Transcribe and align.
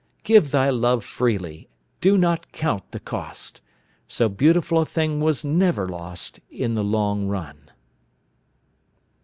Give 0.23 0.49
thy 0.49 0.71
love 0.71 1.03
freely; 1.05 1.69
do 1.99 2.17
not 2.17 2.51
count 2.51 2.89
the 2.89 2.99
cost; 2.99 3.61
So 4.07 4.29
beautiful 4.29 4.79
a 4.79 4.85
thing 4.87 5.19
was 5.21 5.45
never 5.45 5.87
lost 5.87 6.39
In 6.49 6.73
the 6.73 6.83
long 6.83 7.27
run. 7.27 7.69